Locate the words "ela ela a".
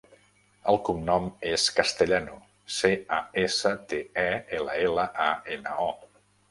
4.63-5.35